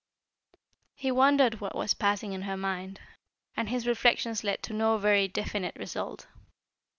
[0.95, 2.99] He wandered what was passing in her mind,
[3.55, 6.25] and his reflections led to no very definite result.